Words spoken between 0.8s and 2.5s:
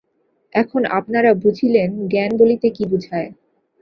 আপনারা বুঝিলেন, জ্ঞান